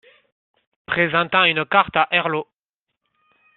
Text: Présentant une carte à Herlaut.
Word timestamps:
Présentant 0.87 1.43
une 1.43 1.63
carte 1.63 1.95
à 1.95 2.07
Herlaut. 2.09 2.47